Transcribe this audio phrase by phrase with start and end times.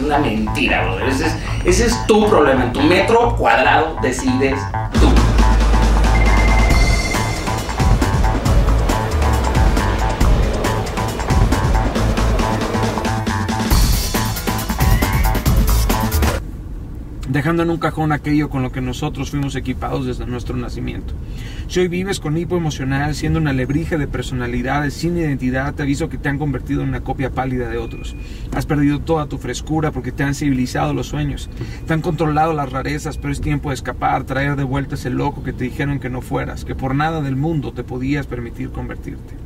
[0.00, 1.08] Es una mentira, brother.
[1.10, 2.64] Ese es, ese es tu problema.
[2.64, 4.58] En tu metro cuadrado decides
[17.30, 21.14] dejando en un cajón aquello con lo que nosotros fuimos equipados desde nuestro nacimiento.
[21.68, 26.08] Si hoy vives con hipo emocional, siendo una lebrija de personalidades sin identidad, te aviso
[26.08, 28.16] que te han convertido en una copia pálida de otros.
[28.52, 31.48] Has perdido toda tu frescura porque te han civilizado los sueños,
[31.86, 35.44] te han controlado las rarezas, pero es tiempo de escapar, traer de vuelta ese loco
[35.44, 39.39] que te dijeron que no fueras, que por nada del mundo te podías permitir convertirte.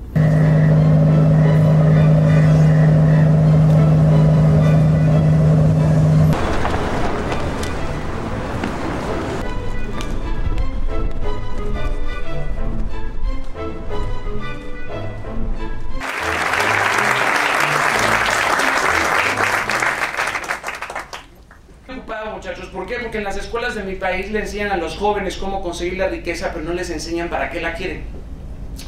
[22.34, 22.66] Muchachos.
[22.66, 22.96] ¿Por qué?
[23.00, 26.08] Porque en las escuelas de mi país le enseñan a los jóvenes cómo conseguir la
[26.08, 28.02] riqueza, pero no les enseñan para qué la quieren.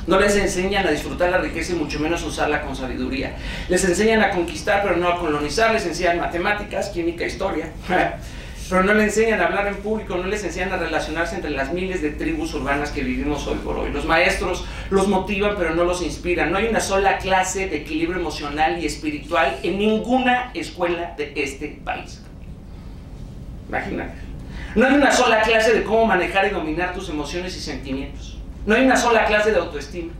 [0.06, 3.36] No les enseñan a disfrutar la riqueza y mucho menos usarla con sabiduría.
[3.68, 5.72] Les enseñan a conquistar, pero no a colonizar.
[5.72, 7.70] Les enseñan matemáticas, química, historia.
[8.68, 11.72] pero no les enseñan a hablar en público, no les enseñan a relacionarse entre las
[11.72, 13.92] miles de tribus urbanas que vivimos hoy por hoy.
[13.92, 16.50] Los maestros los motivan, pero no los inspiran.
[16.50, 21.78] No hay una sola clase de equilibrio emocional y espiritual en ninguna escuela de este
[21.84, 22.25] país.
[23.68, 24.14] Imagínate.
[24.74, 28.38] No hay una sola clase de cómo manejar y dominar tus emociones y sentimientos.
[28.66, 30.12] No hay una sola clase de autoestima.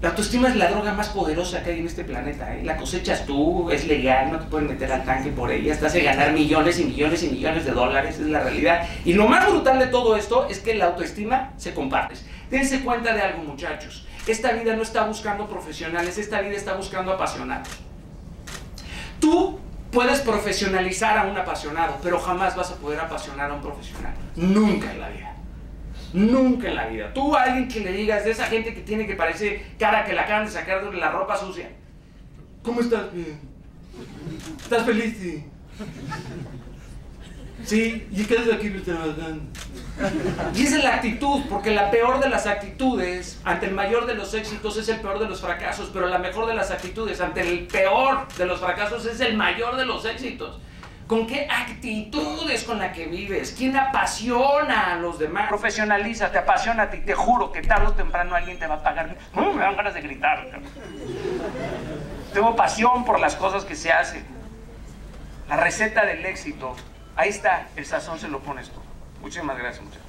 [0.00, 2.54] La autoestima es la droga más poderosa que hay en este planeta.
[2.54, 2.62] ¿eh?
[2.62, 6.02] La cosechas tú, es legal, no te pueden meter al tanque por ella, estás hace
[6.02, 8.86] ganar millones y millones y millones de dólares, es la realidad.
[9.04, 12.14] Y lo más brutal de todo esto es que la autoestima se comparte.
[12.48, 14.06] Dense cuenta de algo, muchachos.
[14.28, 17.68] Esta vida no está buscando profesionales, esta vida está buscando apasionados.
[19.20, 19.58] Tú
[19.90, 24.14] Puedes profesionalizar a un apasionado, pero jamás vas a poder apasionar a un profesional.
[24.36, 25.34] Nunca en la vida.
[26.12, 27.12] Nunca en la vida.
[27.14, 30.12] Tú a alguien que le digas de esa gente que tiene que parecer cara que
[30.12, 31.70] la acaban de sacar de la ropa sucia.
[32.62, 33.06] ¿Cómo estás?
[34.62, 35.16] ¿Estás feliz?
[35.18, 35.44] Sí.
[37.64, 39.42] Sí, ¿y qué haces aquí trabajando?
[40.54, 44.14] Y esa es la actitud, porque la peor de las actitudes ante el mayor de
[44.14, 47.40] los éxitos es el peor de los fracasos, pero la mejor de las actitudes ante
[47.40, 50.60] el peor de los fracasos es el mayor de los éxitos.
[51.08, 53.54] ¿Con qué actitudes con la que vives?
[53.56, 55.48] ¿Quién apasiona a los demás?
[55.48, 59.16] Profesionaliza, te apasiona y te juro que tarde o temprano alguien te va a pagar.
[59.34, 60.60] me dan ganas de gritar.
[62.34, 64.22] Tengo pasión por las cosas que se hacen.
[65.48, 66.76] La receta del éxito,
[67.18, 68.80] ahí está, el sazón se lo pones tú.
[69.20, 70.06] Muchísimas gracias, muchachos.